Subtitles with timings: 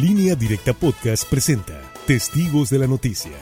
[0.00, 3.32] Línea Directa Podcast presenta Testigos de la Noticia.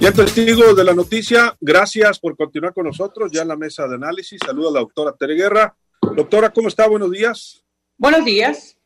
[0.00, 3.96] Ya testigos de la noticia, gracias por continuar con nosotros ya en la mesa de
[3.96, 4.40] análisis.
[4.42, 5.76] Saludo a la doctora Tere Guerra.
[6.16, 6.88] Doctora, ¿cómo está?
[6.88, 7.62] Buenos días.
[7.98, 8.78] Buenos días.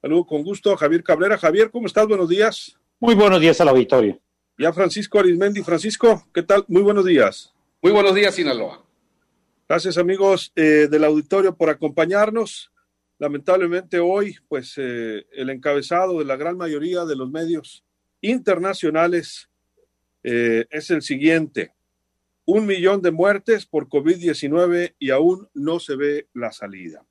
[0.00, 1.36] Saludo con gusto a Javier Cabrera.
[1.36, 2.06] Javier, ¿cómo estás?
[2.06, 2.78] Buenos días.
[3.00, 4.20] Muy buenos días al auditorio.
[4.56, 5.64] Ya Francisco Arismendi.
[5.64, 6.64] Francisco, ¿qué tal?
[6.68, 7.52] Muy buenos días.
[7.82, 8.84] Muy buenos días, Sinaloa.
[9.74, 12.70] Gracias amigos eh, del auditorio por acompañarnos.
[13.18, 17.84] Lamentablemente hoy, pues eh, el encabezado de la gran mayoría de los medios
[18.20, 19.50] internacionales
[20.22, 21.74] eh, es el siguiente.
[22.44, 27.04] Un millón de muertes por COVID-19 y aún no se ve la salida.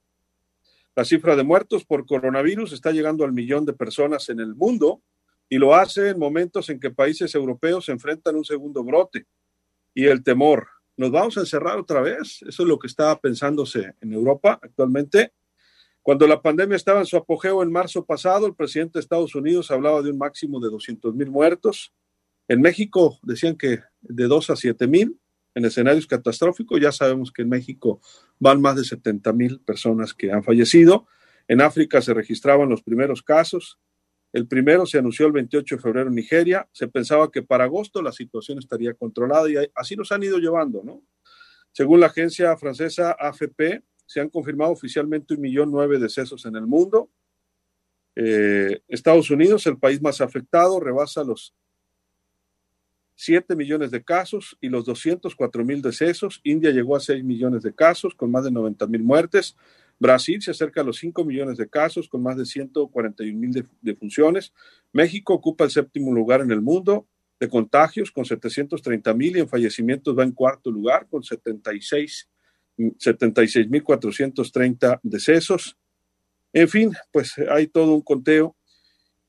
[0.96, 5.02] La cifra de muertos por coronavirus está llegando al millón de personas en el mundo
[5.50, 9.26] y lo hace en momentos en que países europeos enfrentan un segundo brote
[9.94, 12.42] y el temor, nos vamos a encerrar otra vez.
[12.48, 15.34] Eso es lo que está pensándose en Europa actualmente.
[16.02, 19.72] Cuando la pandemia estaba en su apogeo en marzo pasado, el presidente de Estados Unidos
[19.72, 21.94] hablaba de un máximo de 200 mil muertos.
[22.48, 25.18] En México decían que de 2 a 7 mil
[25.56, 26.80] en escenarios catastróficos.
[26.80, 28.02] Ya sabemos que en México
[28.40, 31.08] van más de 70 mil personas que han fallecido.
[31.48, 33.80] En África se registraban los primeros casos.
[34.34, 36.68] El primero se anunció el 28 de febrero en Nigeria.
[36.72, 40.82] Se pensaba que para agosto la situación estaría controlada y así nos han ido llevando,
[40.84, 41.04] ¿no?
[41.72, 46.66] Según la agencia francesa AFP, se han confirmado oficialmente un millón nueve decesos en el
[46.66, 47.10] mundo.
[48.16, 51.54] Eh, Estados Unidos, el país más afectado, rebasa los
[53.16, 56.42] 7 millones de casos y los 204 mil decesos.
[56.44, 59.56] India llegó a 6 millones de casos con más de 90 mil muertes.
[60.04, 64.54] Brasil se acerca a los 5 millones de casos con más de 141 mil defunciones.
[64.92, 67.08] México ocupa el séptimo lugar en el mundo
[67.40, 72.30] de contagios con 730 mil y en fallecimientos va en cuarto lugar con 76
[72.78, 75.78] 76.430 decesos.
[76.54, 78.56] En fin, pues hay todo un conteo.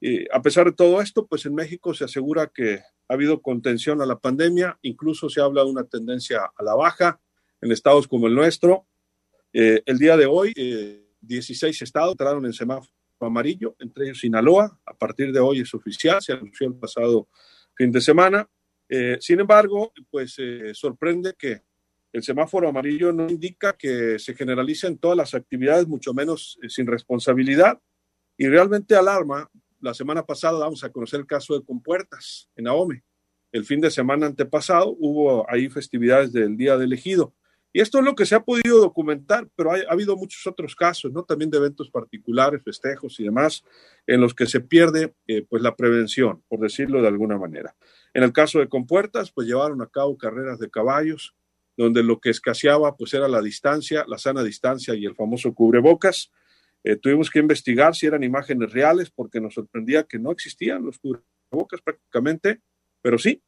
[0.01, 4.03] y a pesar de todo esto, pues en México se asegura que ha habido contención
[4.03, 7.21] a la pandemia, incluso se habla de una tendencia a la baja
[7.61, 8.87] en estados como el nuestro.
[9.57, 10.53] Eh, el día de hoy,
[11.21, 14.81] 16 eh, estados entraron en semáforo amarillo, entre ellos Sinaloa.
[14.85, 17.29] A partir de hoy es oficial, se anunció el pasado
[17.77, 18.49] fin de semana.
[18.89, 20.37] Eh, sin embargo, pues
[20.73, 21.63] sorprende que
[22.13, 27.81] el semáforo amarillo no indica que se generalicen todas las actividades, mucho menos sin responsabilidad.
[28.37, 29.49] Y realmente alarma.
[29.81, 33.05] La semana pasada vamos a conocer el caso de Compuertas en Ahome.
[33.53, 37.35] El fin de semana antepasado hubo ahí festividades del Día del Ejido.
[37.77, 41.13] Y esto es lo que se ha podido documentar, pero ha habido muchos otros casos,
[41.13, 41.25] ¿no?
[41.25, 43.65] También de eventos particulares, festejos y demás,
[44.07, 47.75] en los que se pierde, eh, pues, la prevención, por decirlo de alguna manera.
[48.15, 51.35] En el caso de Compuertas, pues, llevaron a cabo carreras de caballos,
[51.77, 56.31] donde lo que escaseaba, pues, era la distancia, la sana distancia y el famoso cubrebocas.
[56.85, 61.01] Eh, tuvimos que investigar si eran imágenes reales, porque nos sorprendía que no existían los
[61.01, 62.61] cubrebocas prácticamente,
[63.03, 63.43] pero sí,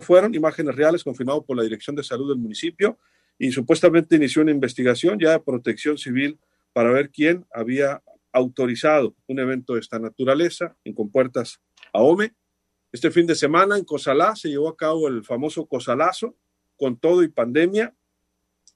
[0.00, 2.98] fueron imágenes reales confirmado por la Dirección de Salud del municipio
[3.38, 6.38] y supuestamente inició una investigación ya de protección civil
[6.72, 11.60] para ver quién había autorizado un evento de esta naturaleza en Compuertas
[11.92, 12.34] Ahome.
[12.92, 16.36] Este fin de semana en Cosalá se llevó a cabo el famoso Cosalazo
[16.76, 17.94] con todo y pandemia,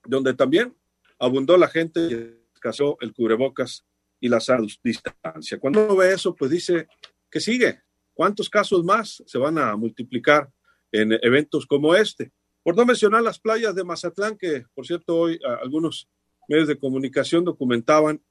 [0.05, 0.75] donde también
[1.19, 3.85] abundó la gente y escasó el cubrebocas
[4.19, 4.41] y la
[4.83, 5.59] distancia.
[5.59, 6.87] Cuando uno ve eso, pues dice
[7.29, 7.81] que sigue.
[8.13, 10.49] ¿Cuántos casos más se van a multiplicar
[10.91, 12.31] en eventos como este?
[12.63, 16.07] Por no mencionar las playas de Mazatlán, que por cierto hoy algunos
[16.47, 18.21] medios de comunicación documentaban,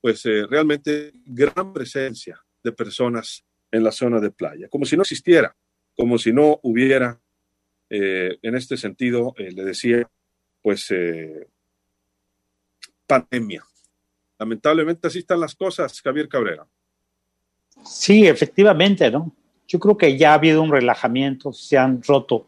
[0.00, 5.02] pues eh, realmente gran presencia de personas en la zona de playa, como si no
[5.02, 5.56] existiera,
[5.96, 7.20] como si no hubiera,
[7.90, 10.08] eh, en este sentido, eh, le decía,
[10.62, 10.92] pues,
[13.06, 13.62] pandemia.
[14.38, 16.66] Lamentablemente así están las cosas, Javier Cabrera.
[17.84, 19.34] Sí, efectivamente, ¿no?
[19.66, 22.46] Yo creo que ya ha habido un relajamiento, se han roto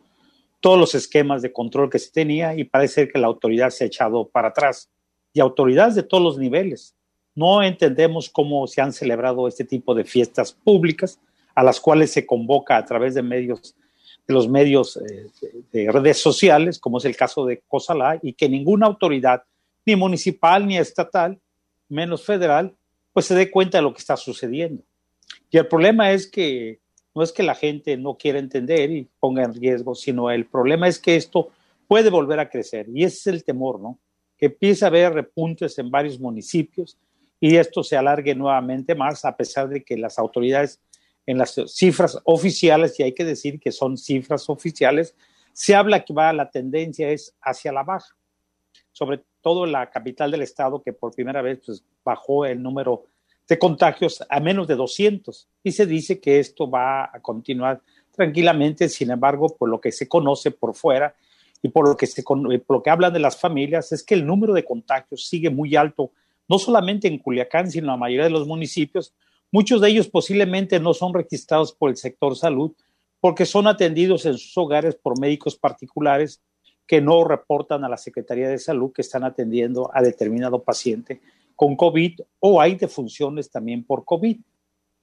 [0.61, 3.87] todos los esquemas de control que se tenía y parece que la autoridad se ha
[3.87, 4.91] echado para atrás.
[5.33, 6.94] Y autoridades de todos los niveles.
[7.34, 11.21] No entendemos cómo se han celebrado este tipo de fiestas públicas
[11.54, 13.77] a las cuales se convoca a través de medios
[14.27, 15.31] de los medios eh,
[15.72, 19.45] de, redes sociales, como es el caso de Cosalá, y que ninguna autoridad,
[19.84, 21.39] ni municipal ni estatal,
[21.89, 22.75] menos federal,
[23.13, 24.83] pues se dé cuenta de lo que está sucediendo.
[25.51, 26.81] Y el problema es que
[27.16, 30.86] no es que la gente no quiera entender y ponga en riesgo, sino el problema
[30.86, 31.48] es que esto
[31.89, 33.98] puede volver a crecer y es el temor, ¿no?
[34.36, 36.98] Que empiece a haber repuntes en varios municipios
[37.41, 40.78] y esto se alargue nuevamente más a pesar de que las autoridades
[41.24, 45.16] en las cifras oficiales, y hay que decir que son cifras oficiales,
[45.54, 48.15] se habla que va la tendencia es hacia la baja,
[48.92, 53.04] sobre todo la capital del estado que por primera vez pues, bajó el número
[53.48, 58.89] de contagios a menos de 200 y se dice que esto va a continuar tranquilamente,
[58.89, 61.15] sin embargo, por lo que se conoce por fuera
[61.63, 64.27] y por lo que, se, por lo que hablan de las familias, es que el
[64.27, 66.10] número de contagios sigue muy alto,
[66.48, 69.15] no solamente en Culiacán, sino en la mayoría de los municipios.
[69.53, 72.72] Muchos de ellos posiblemente no son registrados por el sector salud
[73.21, 76.43] porque son atendidos en sus hogares por médicos particulares
[76.87, 81.21] que no reportan a la Secretaría de Salud que están atendiendo a determinado paciente
[81.57, 84.39] con COVID o hay defunciones también por COVID.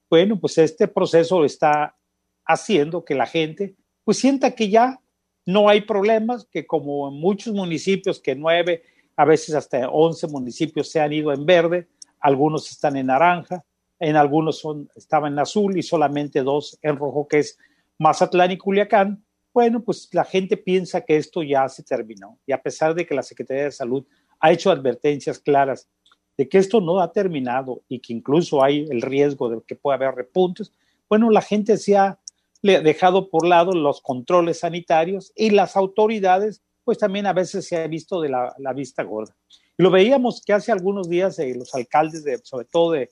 [0.09, 1.97] Bueno, pues este proceso está
[2.45, 4.99] haciendo que la gente pues sienta que ya
[5.45, 8.83] no hay problemas, que como en muchos municipios, que nueve,
[9.15, 11.87] a veces hasta once municipios se han ido en verde,
[12.19, 13.63] algunos están en naranja,
[13.99, 17.57] en algunos son, estaban en azul y solamente dos en rojo, que es
[17.99, 19.23] Mazatlán y Culiacán.
[19.53, 23.15] Bueno, pues la gente piensa que esto ya se terminó y a pesar de que
[23.15, 24.05] la Secretaría de Salud
[24.39, 25.87] ha hecho advertencias claras
[26.37, 29.95] de que esto no ha terminado y que incluso hay el riesgo de que pueda
[29.95, 30.71] haber repuntes,
[31.09, 32.19] bueno, la gente se ha
[32.61, 37.87] dejado por lado los controles sanitarios y las autoridades, pues también a veces se ha
[37.87, 39.35] visto de la, vista gorda.
[39.77, 43.09] Y lo veíamos que hace algunos días eh, los alcaldes, de, sobre todo de,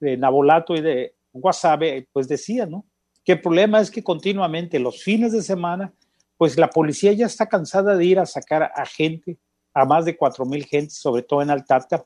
[0.00, 2.84] de Nabolato y de Guasave, pues decían, ¿no?
[3.24, 5.92] Que el problema es que continuamente los fines de semana,
[6.36, 9.38] pues la policía ya está cansada de ir a sacar a gente,
[9.74, 12.04] a más de cuatro mil gente, sobre todo en Altarta,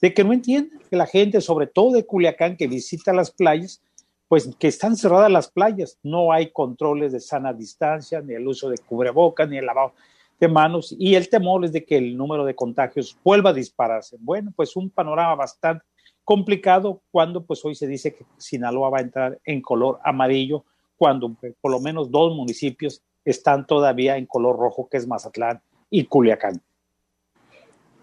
[0.00, 3.82] de que no entienden que la gente, sobre todo de Culiacán, que visita las playas,
[4.28, 8.68] pues que están cerradas las playas, no hay controles de sana distancia, ni el uso
[8.68, 9.92] de cubrebocas, ni el lavado
[10.40, 14.16] de manos, y el temor es de que el número de contagios vuelva a dispararse.
[14.20, 15.84] Bueno, pues un panorama bastante
[16.24, 20.64] complicado cuando pues hoy se dice que Sinaloa va a entrar en color amarillo,
[20.96, 25.60] cuando pues, por lo menos dos municipios están todavía en color rojo, que es Mazatlán
[25.88, 26.60] y Culiacán.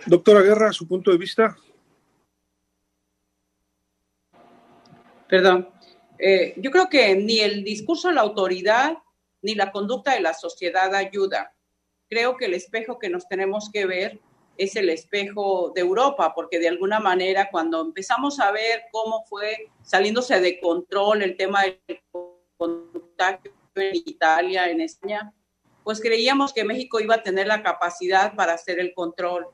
[0.05, 1.55] Doctora Guerra, su punto de vista.
[5.27, 5.69] Perdón.
[6.19, 8.97] Eh, yo creo que ni el discurso de la autoridad
[9.41, 11.53] ni la conducta de la sociedad ayuda.
[12.09, 14.19] Creo que el espejo que nos tenemos que ver
[14.57, 19.69] es el espejo de Europa, porque de alguna manera cuando empezamos a ver cómo fue
[19.83, 21.99] saliéndose de control el tema del
[22.57, 25.33] contagio en Italia, en España,
[25.83, 29.47] pues creíamos que México iba a tener la capacidad para hacer el control.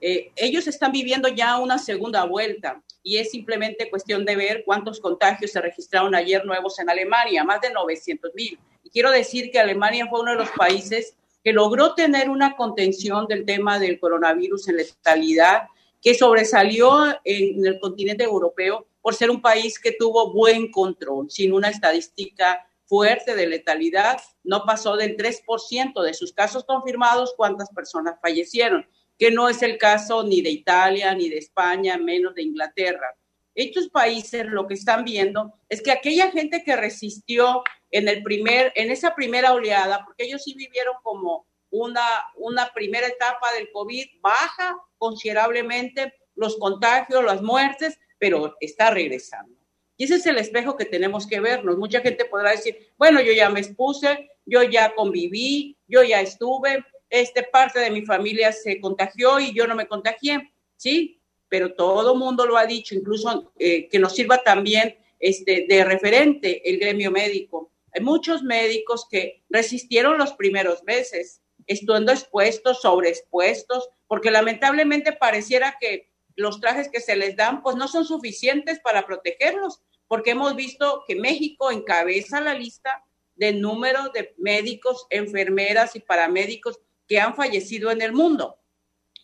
[0.00, 5.00] Eh, ellos están viviendo ya una segunda vuelta y es simplemente cuestión de ver cuántos
[5.00, 8.58] contagios se registraron ayer nuevos en Alemania, más de 900 mil.
[8.84, 13.26] Y quiero decir que Alemania fue uno de los países que logró tener una contención
[13.26, 15.62] del tema del coronavirus en letalidad,
[16.02, 21.52] que sobresalió en el continente europeo por ser un país que tuvo buen control, sin
[21.52, 28.16] una estadística fuerte de letalidad, no pasó del 3% de sus casos confirmados, cuántas personas
[28.20, 28.86] fallecieron
[29.20, 33.14] que no es el caso ni de Italia, ni de España, menos de Inglaterra.
[33.54, 38.72] Estos países lo que están viendo es que aquella gente que resistió en, el primer,
[38.76, 42.02] en esa primera oleada, porque ellos sí vivieron como una,
[42.36, 49.54] una primera etapa del COVID, baja considerablemente los contagios, las muertes, pero está regresando.
[49.98, 51.76] Y ese es el espejo que tenemos que vernos.
[51.76, 56.86] Mucha gente podrá decir, bueno, yo ya me expuse, yo ya conviví, yo ya estuve,
[57.10, 61.20] este, parte de mi familia se contagió y yo no me contagié, ¿sí?
[61.48, 66.68] Pero todo mundo lo ha dicho, incluso eh, que nos sirva también este, de referente
[66.70, 67.72] el gremio médico.
[67.92, 76.10] Hay muchos médicos que resistieron los primeros meses, estando expuestos, sobreexpuestos, porque lamentablemente pareciera que
[76.36, 81.04] los trajes que se les dan pues no son suficientes para protegerlos, porque hemos visto
[81.06, 86.78] que México encabeza la lista de número de médicos, enfermeras y paramédicos
[87.10, 88.56] que han fallecido en el mundo.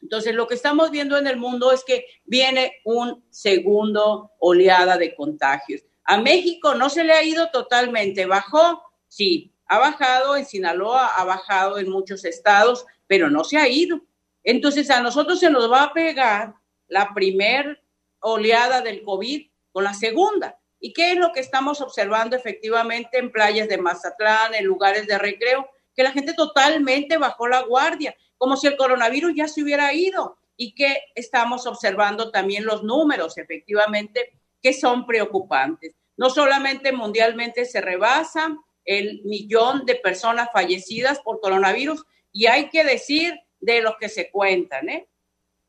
[0.03, 5.15] Entonces, lo que estamos viendo en el mundo es que viene un segundo oleada de
[5.15, 5.83] contagios.
[6.03, 11.23] A México no se le ha ido totalmente, bajó, sí, ha bajado, en Sinaloa ha
[11.23, 14.01] bajado en muchos estados, pero no se ha ido.
[14.43, 16.55] Entonces, a nosotros se nos va a pegar
[16.89, 17.81] la primer
[18.19, 20.59] oleada del COVID con la segunda.
[20.81, 25.19] ¿Y qué es lo que estamos observando efectivamente en playas de Mazatlán, en lugares de
[25.19, 25.71] recreo?
[25.97, 30.37] Que la gente totalmente bajó la guardia, como si el coronavirus ya se hubiera ido
[30.57, 35.95] y que estamos observando también los números, efectivamente, que son preocupantes.
[36.17, 42.85] No solamente mundialmente se rebasa el millón de personas fallecidas por coronavirus y hay que
[42.85, 45.09] decir de los que se cuentan, ¿eh?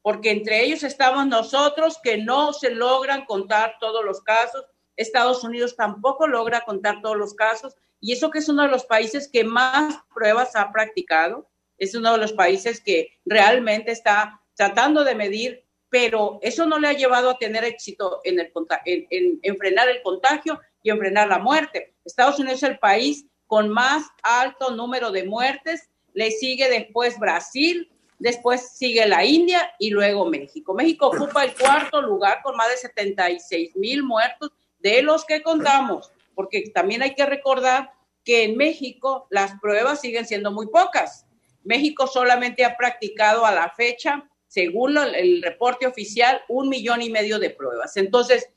[0.02, 4.66] porque entre ellos estamos nosotros que no se logran contar todos los casos,
[4.96, 8.86] Estados Unidos tampoco logra contar todos los casos y eso que es uno de los
[8.86, 15.04] países que más pruebas ha practicado, es uno de los países que realmente está tratando
[15.04, 20.60] de medir, pero eso no le ha llevado a tener éxito en, frenar el contagio
[20.84, 21.96] y en frenar la muerte.
[22.04, 27.90] Estados Unidos es el país con más alto número de muertes, le sigue después Brasil,
[28.20, 30.74] después sigue la India y luego México.
[30.74, 36.12] México ocupa el cuarto lugar con más de 76 mil muertos de los que contamos,
[36.38, 37.90] porque también hay que recordar
[38.24, 41.26] que en México las pruebas siguen siendo muy pocas.
[41.64, 47.40] México solamente ha practicado a la fecha, según el reporte oficial, un millón y medio
[47.40, 47.98] de pruebas.
[47.98, 48.50] Entonces,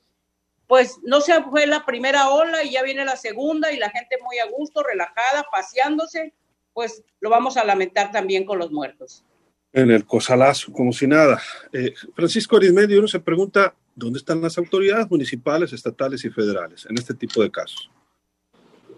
[0.67, 4.19] pues no se fue la primera ola y ya viene la segunda y la gente
[4.23, 6.35] muy a gusto, relajada, paseándose,
[6.73, 9.25] pues lo vamos a lamentar también con los muertos.
[9.73, 11.41] En el cosalazo, como si nada.
[11.73, 16.97] Eh, Francisco Arismedio, uno se pregunta, ¿dónde están las autoridades municipales, estatales y federales en
[16.97, 17.89] este tipo de casos?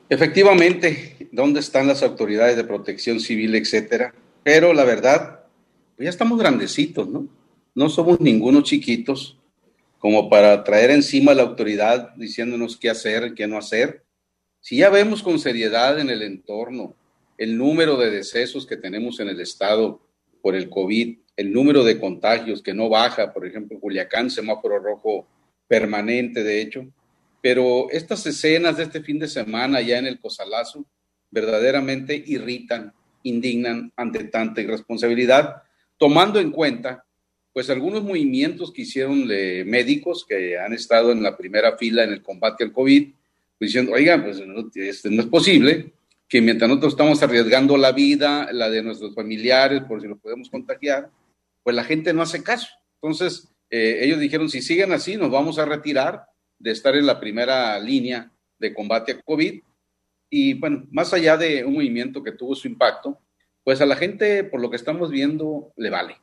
[0.09, 4.13] Efectivamente, ¿dónde están las autoridades de protección civil, etcétera?
[4.43, 5.45] Pero la verdad,
[5.95, 7.27] pues ya estamos grandecitos, ¿no?
[7.75, 9.37] No somos ningunos chiquitos
[9.97, 14.03] como para traer encima la autoridad diciéndonos qué hacer, qué no hacer.
[14.59, 16.95] Si ya vemos con seriedad en el entorno
[17.37, 20.01] el número de decesos que tenemos en el estado
[20.41, 25.27] por el COVID, el número de contagios que no baja, por ejemplo, Culiacán, semáforo rojo
[25.67, 26.85] permanente, de hecho,
[27.41, 30.85] pero estas escenas de este fin de semana ya en el Cosalazo
[31.31, 35.63] verdaderamente irritan, indignan ante tanta irresponsabilidad,
[35.97, 37.05] tomando en cuenta
[37.51, 42.13] pues algunos movimientos que hicieron de médicos que han estado en la primera fila en
[42.13, 43.09] el combate al COVID,
[43.59, 45.93] pues diciendo, oigan, pues no, este, no es posible
[46.27, 50.49] que mientras nosotros estamos arriesgando la vida, la de nuestros familiares, por si lo podemos
[50.49, 51.09] contagiar,
[51.63, 52.67] pues la gente no hace caso.
[53.01, 56.25] Entonces, eh, ellos dijeron, si siguen así, nos vamos a retirar
[56.59, 59.61] de estar en la primera línea de combate a COVID.
[60.29, 63.19] Y bueno, más allá de un movimiento que tuvo su impacto,
[63.63, 66.17] pues a la gente, por lo que estamos viendo, le vale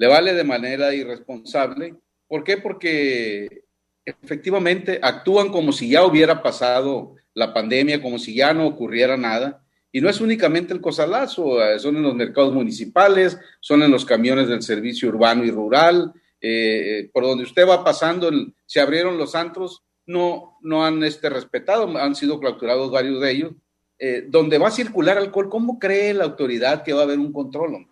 [0.00, 1.94] le vale de manera irresponsable.
[2.26, 2.56] ¿Por qué?
[2.56, 3.64] Porque
[4.02, 9.62] efectivamente actúan como si ya hubiera pasado la pandemia, como si ya no ocurriera nada.
[9.92, 14.04] Y no es únicamente el cosalazo, eh, son en los mercados municipales, son en los
[14.04, 16.50] camiones del servicio urbano y rural, eh,
[17.00, 18.30] eh, por donde usted va pasando,
[18.66, 23.52] se abrieron los antros, no, no han este, respetado, han sido clausurados varios de ellos.
[24.28, 27.86] donde va a circular alcohol, ¿cómo cree la autoridad que va a haber un control?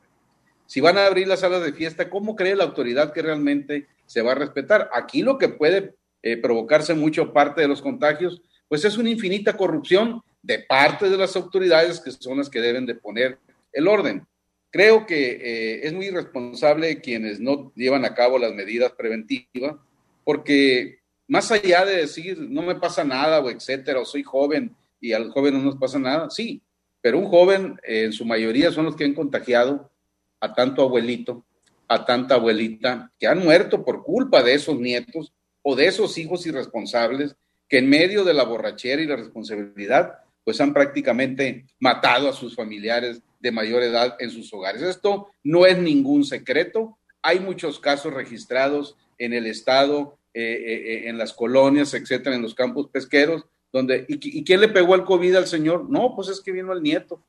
[0.67, 4.23] si van a abrir las salas de fiesta, ¿cómo cree la autoridad que realmente se
[4.23, 4.90] va a respetar?
[4.95, 5.97] Aquí lo que puede
[6.43, 11.37] provocarse mucho parte de los contagios, pues es una infinita corrupción de parte de las
[11.37, 13.38] autoridades que son las que deben de poner
[13.73, 14.26] el orden.
[14.71, 19.76] Creo que eh, es muy irresponsable quienes no llevan a cabo las medidas preventivas,
[20.25, 25.12] porque más allá de decir no me pasa nada o etcétera, o soy joven y
[25.12, 26.62] a los jóvenes no nos pasa nada, sí,
[27.00, 29.90] pero un joven eh, en su mayoría son los que han contagiado
[30.40, 31.45] a tanto abuelito,
[31.87, 36.47] a tanta abuelita, que han muerto por culpa de esos nietos o de esos hijos
[36.47, 37.35] irresponsables
[37.68, 42.55] que en medio de la borrachera y la responsabilidad, pues han prácticamente matado a sus
[42.55, 44.81] familiares de mayor edad en sus hogares.
[44.81, 46.97] Esto no es ningún secreto.
[47.21, 52.40] Hay muchos casos registrados en el estado, eh, eh, eh, en las colonias, etcétera, en
[52.40, 55.90] los campos pesqueros, donde, ¿y, ¿y quién le pegó el COVID al señor?
[55.90, 57.23] No, pues es que vino el nieto.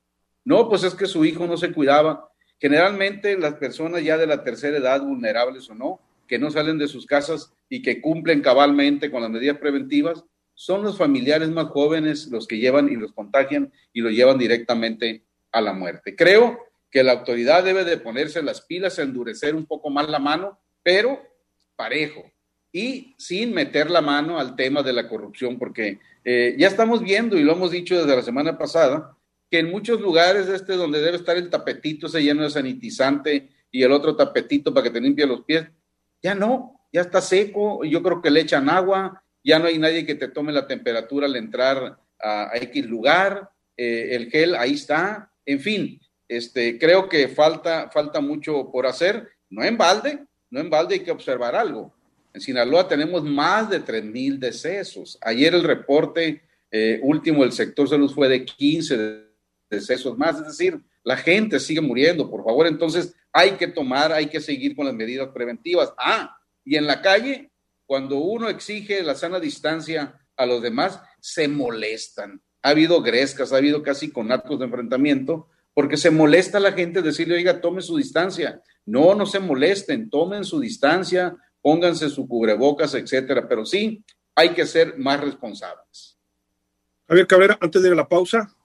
[0.45, 2.31] No, pues es que su hijo no se cuidaba.
[2.57, 6.87] Generalmente las personas ya de la tercera edad, vulnerables o no, que no salen de
[6.87, 10.23] sus casas y que cumplen cabalmente con las medidas preventivas,
[10.59, 15.23] son los familiares más jóvenes los que llevan y los contagian y los llevan directamente
[15.53, 16.17] a la muerte.
[16.17, 16.59] Creo
[16.91, 21.17] que la autoridad debe de ponerse las pilas, endurecer un poco más la mano, pero
[21.77, 22.29] parejo
[22.73, 27.37] y sin meter la mano al tema de la corrupción, porque eh, ya estamos viendo
[27.37, 29.15] y lo hemos dicho desde la semana pasada,
[29.49, 33.81] que en muchos lugares este donde debe estar el tapetito ese lleno de sanitizante y
[33.81, 35.69] el otro tapetito para que te limpie los pies,
[36.21, 40.05] ya no, ya está seco, yo creo que le echan agua, ya no hay nadie
[40.05, 45.31] que te tome la temperatura al entrar a, X lugar, eh, el gel ahí está,
[45.45, 50.69] en fin, este, creo que falta, falta mucho por hacer, no en balde, no en
[50.69, 51.93] balde hay que observar algo.
[52.33, 55.17] En Sinaloa tenemos más de 3 mil decesos.
[55.21, 59.25] Ayer el reporte eh, último del sector salud fue de 15
[59.69, 64.27] decesos más, es decir, la gente sigue muriendo, por favor, entonces hay que tomar, hay
[64.27, 65.91] que seguir con las medidas preventivas.
[65.97, 67.48] Ah, y en la calle,
[67.89, 72.39] cuando uno exige la sana distancia a los demás, se molestan.
[72.61, 77.01] Ha habido grescas, ha habido casi con actos de enfrentamiento, porque se molesta la gente
[77.01, 78.61] decirle, oiga, tome su distancia.
[78.85, 84.05] No, no se molesten, tomen su distancia, pónganse su cubrebocas, etcétera, pero sí
[84.35, 86.15] hay que ser más responsables.
[87.07, 88.55] Javier Cabrera, antes de la pausa,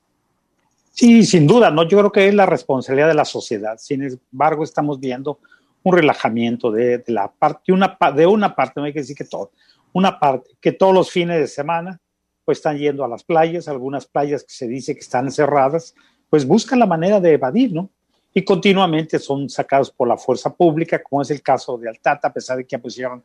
[0.96, 1.88] Sí, sin duda, ¿no?
[1.88, 3.78] Yo creo que es la responsabilidad de la sociedad.
[3.78, 5.40] Sin embargo, estamos viendo
[5.84, 9.52] un relajamiento de, la parte, una, de una parte, no hay que decir que todo,
[9.92, 12.00] una parte, que todos los fines de semana
[12.44, 15.94] pues están yendo a las playas, algunas playas que se dice que están cerradas,
[16.28, 17.90] pues buscan la manera de evadir, ¿no?
[18.34, 22.32] Y continuamente son sacados por la fuerza pública, como es el caso de Altata, a
[22.32, 23.22] pesar de que pusieron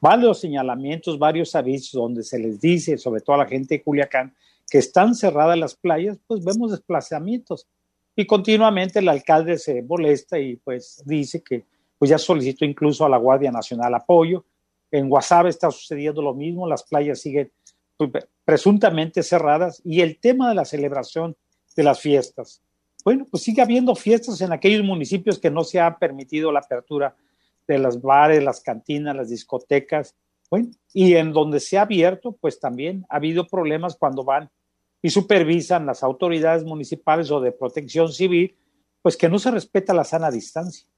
[0.00, 4.34] varios señalamientos, varios avisos donde se les dice, sobre todo a la gente de Culiacán,
[4.70, 7.66] que están cerradas las playas, pues vemos desplazamientos.
[8.14, 11.64] Y continuamente el alcalde se molesta y pues dice que
[12.02, 14.44] pues ya solicitó incluso a la Guardia Nacional apoyo.
[14.90, 17.52] En Guasave está sucediendo lo mismo, las playas siguen
[17.96, 18.10] pues,
[18.44, 21.36] presuntamente cerradas y el tema de la celebración
[21.76, 22.60] de las fiestas.
[23.04, 27.14] Bueno, pues sigue habiendo fiestas en aquellos municipios que no se ha permitido la apertura
[27.68, 30.16] de las bares, las cantinas, las discotecas.
[30.50, 34.50] Bueno, y en donde se ha abierto, pues también ha habido problemas cuando van
[35.00, 38.56] y supervisan las autoridades municipales o de protección civil,
[39.02, 40.88] pues que no se respeta la sana distancia,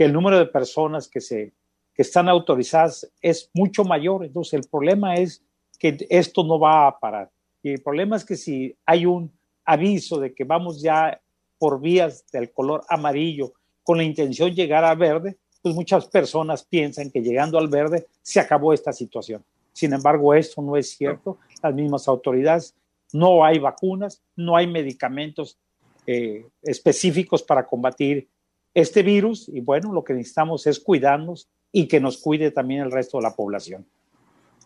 [0.00, 1.52] que el número de personas que, se,
[1.92, 4.24] que están autorizadas es mucho mayor.
[4.24, 5.44] Entonces, el problema es
[5.78, 7.30] que esto no va a parar.
[7.62, 9.30] Y el problema es que si hay un
[9.62, 11.20] aviso de que vamos ya
[11.58, 13.52] por vías del color amarillo
[13.82, 18.06] con la intención de llegar a verde, pues muchas personas piensan que llegando al verde
[18.22, 19.44] se acabó esta situación.
[19.74, 21.36] Sin embargo, esto no es cierto.
[21.62, 22.74] Las mismas autoridades,
[23.12, 25.58] no hay vacunas, no hay medicamentos
[26.06, 28.30] eh, específicos para combatir
[28.74, 32.90] este virus y bueno, lo que necesitamos es cuidarnos y que nos cuide también el
[32.90, 33.86] resto de la población.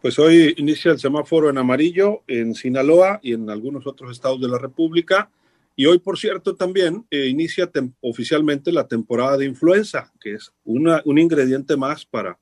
[0.01, 4.49] Pues hoy inicia el semáforo en amarillo en Sinaloa y en algunos otros estados de
[4.49, 5.31] la República.
[5.77, 7.71] Y hoy, por cierto, también eh, inicia
[8.01, 12.39] oficialmente la temporada de influenza, que es un ingrediente más para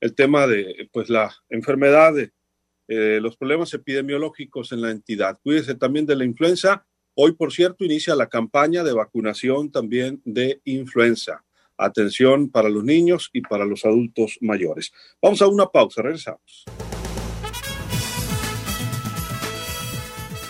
[0.00, 2.32] el tema de pues, la enfermedad, de
[2.88, 5.38] eh, los problemas epidemiológicos en la entidad.
[5.42, 6.84] Cuídese también de la influenza.
[7.16, 11.44] Hoy, por cierto, inicia la campaña de vacunación también de influenza.
[11.76, 14.92] Atención para los niños y para los adultos mayores.
[15.22, 16.64] Vamos a una pausa, regresamos.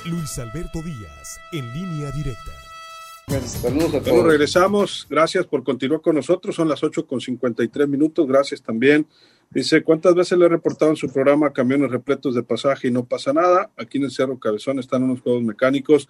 [0.07, 3.47] Luis Alberto Díaz, en línea directa.
[3.47, 4.09] saludos a todos.
[4.09, 5.07] Bueno, regresamos.
[5.11, 6.57] Gracias por continuar con nosotros.
[6.57, 8.27] Son las 8 con 53 minutos.
[8.27, 9.07] Gracias también.
[9.51, 13.05] Dice, ¿cuántas veces le he reportado en su programa camiones repletos de pasaje y no
[13.05, 13.71] pasa nada?
[13.77, 16.09] Aquí en el Cerro Cabezón están unos juegos mecánicos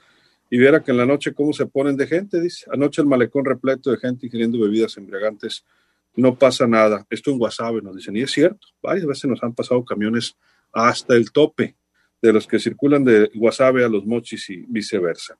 [0.51, 2.41] y viera que en la noche cómo se ponen de gente.
[2.41, 5.65] Dice, anoche el malecón repleto de gente ingiriendo bebidas embriagantes.
[6.17, 7.07] No pasa nada.
[7.11, 8.17] Esto en Guasave nos dicen.
[8.17, 10.37] Y es cierto, varias veces nos han pasado camiones
[10.73, 11.77] hasta el tope
[12.23, 15.39] de los que circulan de Guasave a los mochis y viceversa.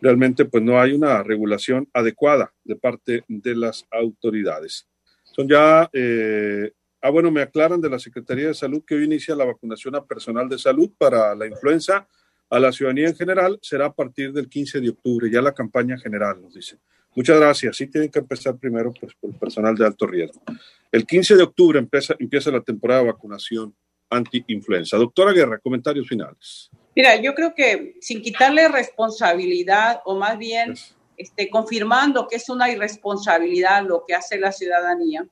[0.00, 4.86] Realmente, pues no hay una regulación adecuada de parte de las autoridades.
[5.22, 9.34] Son ya, eh, ah, bueno, me aclaran de la Secretaría de Salud que hoy inicia
[9.34, 12.06] la vacunación a personal de salud para la influenza.
[12.50, 15.98] A la ciudadanía en general será a partir del 15 de octubre, ya la campaña
[15.98, 16.78] general, nos dicen.
[17.16, 17.76] Muchas gracias.
[17.76, 20.42] Sí tienen que empezar primero pues, por el personal de alto riesgo.
[20.90, 23.74] El 15 de octubre empieza, empieza la temporada de vacunación
[24.10, 24.96] anti-influenza.
[24.96, 26.70] Doctora Guerra, comentarios finales.
[26.94, 30.74] Mira, yo creo que sin quitarle responsabilidad o más bien
[31.16, 35.26] este, confirmando que es una irresponsabilidad lo que hace la ciudadanía,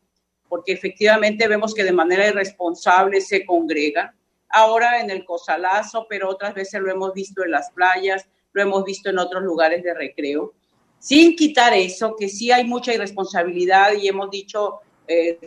[0.48, 4.14] porque efectivamente vemos que de manera irresponsable se congrega.
[4.52, 8.84] Ahora en el Cosalazo, pero otras veces lo hemos visto en las playas, lo hemos
[8.84, 10.52] visto en otros lugares de recreo.
[10.98, 15.38] Sin quitar eso, que sí hay mucha irresponsabilidad y hemos dicho, eh,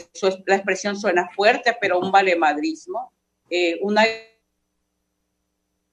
[0.45, 3.11] la expresión suena fuerte, pero un valemadrismo
[3.49, 4.03] eh, una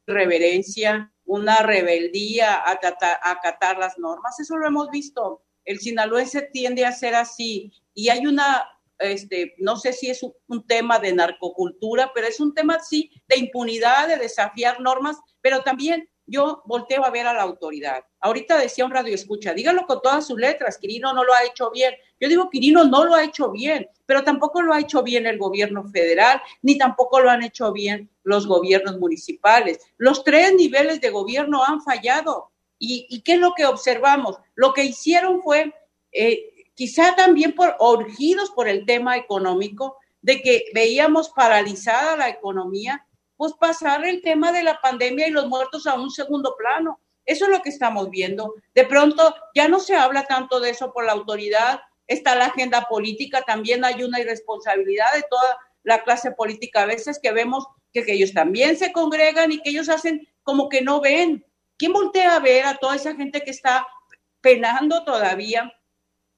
[0.06, 4.40] reverencia, una rebeldía a acatar, las normas.
[4.40, 5.42] Eso lo hemos visto.
[5.64, 8.64] El sinaloense tiende a ser así y hay una,
[9.02, 13.36] este, no sé si es un, tema de narcocultura, pero es un tema, sí, de
[13.38, 18.04] impunidad, de desafiar normas, pero también yo volteo a ver a la autoridad.
[18.20, 21.70] Ahorita decía un radio escucha, díganlo con todas sus letras, Quirino no lo ha hecho
[21.70, 21.94] bien.
[22.20, 25.38] Yo digo, Quirino no lo ha hecho bien, pero tampoco lo ha hecho bien el
[25.38, 29.80] gobierno federal, ni tampoco lo han hecho bien los gobiernos municipales.
[29.96, 32.52] Los tres niveles de gobierno han fallado.
[32.84, 34.38] ¿Y, qué es lo que observamos?
[34.56, 35.72] Lo que hicieron fue,
[36.10, 43.06] eh, quizá también por urgidos por el tema económico, de que veíamos paralizada la economía,
[43.36, 47.00] pues pasar el tema de la pandemia y los muertos a un segundo plano.
[47.24, 48.54] Eso es lo que estamos viendo.
[48.74, 52.82] De pronto ya no se habla tanto de eso por la autoridad, está la agenda
[52.88, 58.04] política, también hay una irresponsabilidad de toda la clase política a veces que vemos que,
[58.06, 61.44] ellos también se congregan y que ellos hacen como que no ven.
[61.76, 63.86] ¿Quién voltea a ver a toda esa gente que está
[64.40, 65.72] penando todavía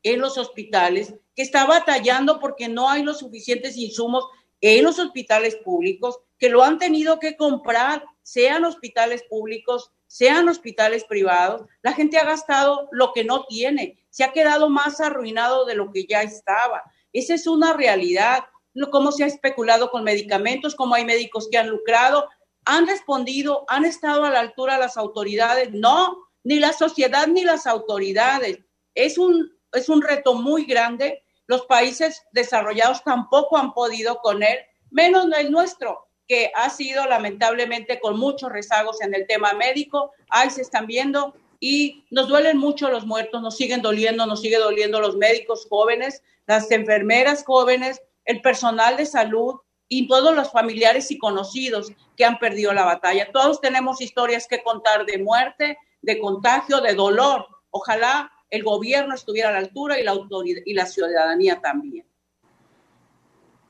[0.05, 4.25] en los hospitales, que está batallando porque no hay los suficientes insumos
[4.61, 11.05] en los hospitales públicos que lo han tenido que comprar, sean hospitales públicos, sean hospitales
[11.05, 11.63] privados.
[11.83, 15.91] La gente ha gastado lo que no tiene, se ha quedado más arruinado de lo
[15.91, 16.83] que ya estaba.
[17.13, 18.45] Esa es una realidad.
[18.91, 22.29] Cómo se ha especulado con medicamentos, cómo hay médicos que han lucrado.
[22.65, 23.65] ¿Han respondido?
[23.69, 25.71] ¿Han estado a la altura las autoridades?
[25.73, 28.59] No, ni la sociedad ni las autoridades.
[28.95, 31.23] Es un, es un reto muy grande.
[31.47, 34.59] Los países desarrollados tampoco han podido con él,
[34.91, 40.13] menos el nuestro que ha sido lamentablemente con muchos rezagos en el tema médico.
[40.31, 44.59] Ahí se están viendo y nos duelen mucho los muertos, nos siguen doliendo, nos sigue
[44.59, 49.57] doliendo los médicos jóvenes, las enfermeras jóvenes, el personal de salud
[49.89, 53.31] y todos los familiares y conocidos que han perdido la batalla.
[53.33, 57.47] Todos tenemos historias que contar de muerte, de contagio, de dolor.
[57.71, 62.07] Ojalá el gobierno estuviera a la altura y la autoridad y la ciudadanía también.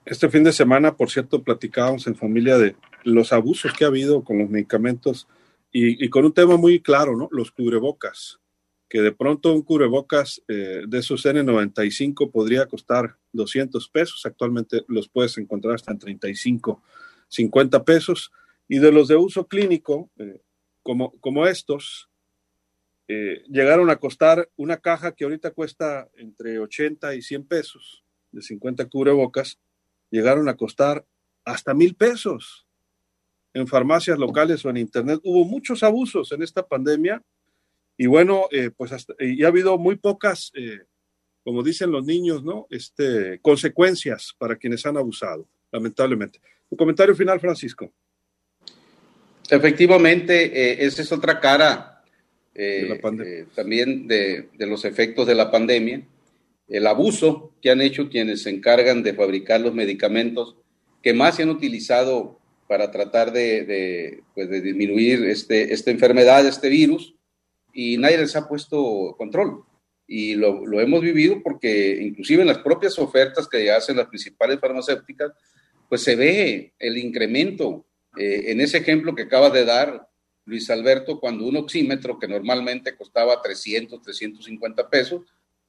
[0.05, 4.23] Este fin de semana, por cierto, platicábamos en familia de los abusos que ha habido
[4.23, 5.27] con los medicamentos
[5.73, 7.29] y, con un tema muy claro, ¿no?
[7.33, 8.39] Los cubrebocas,
[8.89, 15.09] que de pronto un cubrebocas eh, de esos N95 podría costar 200 pesos, actualmente los
[15.09, 16.83] puedes encontrar hasta en 35,
[17.29, 18.31] 50 pesos,
[18.69, 20.43] y de los de uso clínico, eh,
[20.83, 22.09] como, como estos,
[23.09, 28.43] eh, llegaron a costar una caja que ahorita cuesta entre 80 y 100 pesos, de
[28.43, 29.59] 50 cubrebocas,
[30.11, 31.05] llegaron a costar
[31.45, 32.67] hasta mil pesos
[33.53, 35.21] en farmacias locales o en internet.
[35.23, 37.23] Hubo muchos abusos en esta pandemia
[37.97, 40.81] y bueno, eh, pues hasta, y ha habido muy pocas, eh,
[41.45, 42.67] como dicen los niños, ¿no?
[42.71, 46.41] Este, consecuencias para quienes han abusado, lamentablemente.
[46.71, 47.93] Un comentario final, Francisco.
[49.49, 51.94] Efectivamente, eh, esa es otra cara
[53.55, 56.03] también de, de, los efectos de la pandemia
[56.69, 60.57] el abuso que han hecho quienes se encargan de fabricar los medicamentos
[61.03, 67.15] que más se han utilizado para tratar de, pues disminuir este, esta enfermedad, este virus,
[67.75, 69.65] y nadie les ha puesto control.
[70.07, 75.33] Y lo, hemos vivido porque inclusive en las propias ofertas que hacen las principales farmacéuticas,
[75.89, 77.85] pues se ve el incremento.
[78.17, 80.09] Eh, en ese ejemplo que acaba de dar
[80.47, 85.23] Luis Alberto, cuando un oxímetro que normalmente costaba 300, 350 pesos,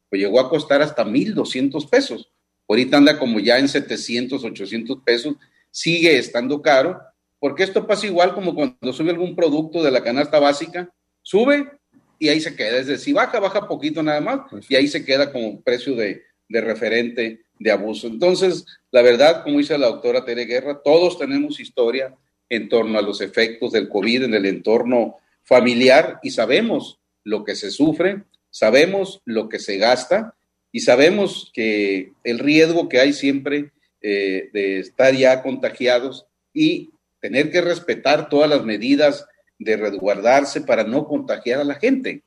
[0.10, 2.32] pues llegó a costar hasta 1.200 pesos.
[2.68, 5.36] Ahorita anda como ya en 700, 800 pesos,
[5.72, 7.00] sigue estando caro,
[7.40, 10.90] porque esto pasa igual como cuando sube algún producto de la canasta básica,
[11.22, 11.72] sube
[12.18, 15.32] y ahí se queda, es decir, baja, baja poquito nada más y ahí se queda
[15.32, 18.08] como precio de, de referente de abuso.
[18.08, 22.16] Entonces, la verdad, como dice la doctora Tere Guerra, todos tenemos historia
[22.50, 27.56] en torno a los efectos del COVID en el entorno familiar y sabemos lo que
[27.56, 30.36] se sufre, sabemos lo que se gasta
[30.72, 37.52] y sabemos que el riesgo que hay siempre eh, de estar ya contagiados y tener
[37.52, 39.26] que respetar todas las medidas
[39.58, 42.22] de resguardarse para no contagiar a la gente.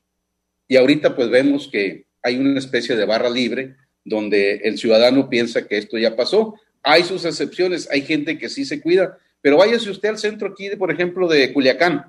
[0.67, 5.67] Y ahorita pues vemos que hay una especie de barra libre donde el ciudadano piensa
[5.67, 6.55] que esto ya pasó.
[6.83, 10.69] Hay sus excepciones, hay gente que sí se cuida, pero váyase usted al centro aquí,
[10.69, 12.05] de, por ejemplo, de Culiacán.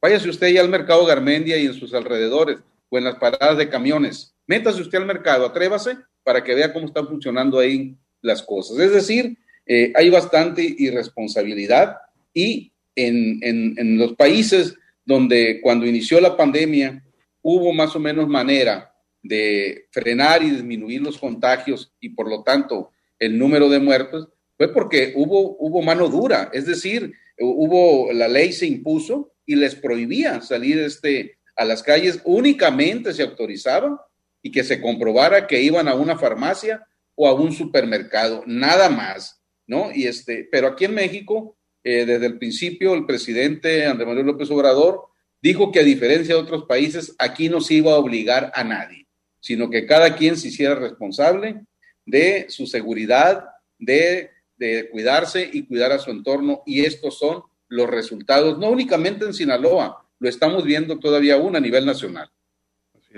[0.00, 3.68] Váyase usted ya al mercado Garmendia y en sus alrededores o en las paradas de
[3.68, 4.36] camiones.
[4.46, 8.78] Métase usted al mercado, atrévase para que vea cómo están funcionando ahí las cosas.
[8.78, 11.96] Es decir, eh, hay bastante irresponsabilidad
[12.32, 17.02] y en, en, los países donde cuando inició la pandemia
[17.42, 22.92] hubo más o menos manera de frenar y disminuir los contagios y por lo tanto
[23.18, 24.28] el número de muertos,
[24.60, 29.74] fue porque hubo, hubo mano dura, es decir, hubo, la ley se impuso y les
[29.74, 34.06] prohibía salir este, a las calles únicamente se autorizaba
[34.42, 39.40] y que se comprobara que iban a una farmacia o a un supermercado, nada más,
[39.66, 39.90] ¿no?
[39.94, 44.50] Y este, pero aquí en México, eh, desde el principio, el presidente Andrés Manuel López
[44.50, 45.06] Obrador
[45.40, 49.06] dijo que a diferencia de otros países, aquí no se iba a obligar a nadie,
[49.40, 51.62] sino que cada quien se hiciera responsable
[52.04, 53.44] de su seguridad,
[53.78, 54.28] de,
[54.60, 56.62] de cuidarse y cuidar a su entorno.
[56.66, 61.60] Y estos son los resultados, no únicamente en Sinaloa, lo estamos viendo todavía aún a
[61.60, 62.30] nivel nacional.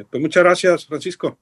[0.08, 1.36] Pues muchas gracias, Francisco.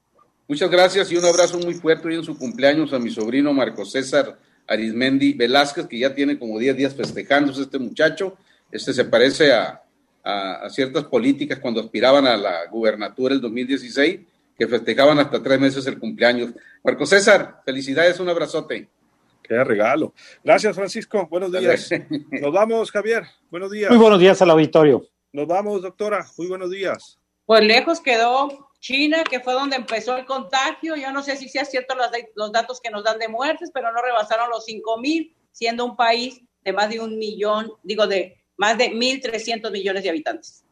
[0.48, 3.84] Muchas gracias y un abrazo muy fuerte hoy en su cumpleaños a mi sobrino Marco
[3.84, 8.36] César Arismendi Velázquez, que ya tiene como 10 días festejándose este muchacho.
[8.72, 9.82] Este se parece a,
[10.24, 14.20] a, ciertas políticas cuando aspiraban a la gubernatura el 2016,
[14.56, 16.52] que festejaban hasta tres meses el cumpleaños.
[16.82, 18.88] Marco César, felicidades, un abrazote.
[19.50, 20.14] Qué regalo.
[20.44, 21.26] Gracias, Francisco.
[21.26, 21.90] Buenos días.
[22.30, 23.24] Nos vamos, Javier.
[23.50, 23.90] Buenos días.
[23.90, 25.04] Muy buenos días al auditorio.
[25.32, 26.24] Nos vamos, doctora.
[26.38, 27.18] Muy buenos días.
[27.46, 30.94] Pues lejos quedó China, que fue donde empezó el contagio.
[30.94, 33.90] Yo no sé si sea cierto los, los datos que nos dan de muertes, pero
[33.90, 38.40] no rebasaron los 5 mil, siendo un país de más de un millón, digo, de
[38.56, 40.64] más de 1.300 millones de habitantes.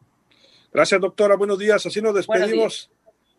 [0.71, 1.35] Gracias, doctora.
[1.35, 1.85] Buenos días.
[1.85, 2.89] Así nos despedimos.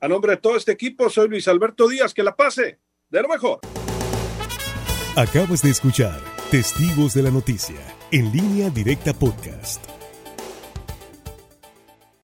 [0.03, 2.13] A nombre de todo este equipo, soy Luis Alberto Díaz.
[2.13, 3.61] Que la pase de lo mejor.
[5.17, 6.21] Acabas de escuchar
[6.53, 7.81] Testigos de la Noticia,
[8.13, 10.00] en línea directa podcast.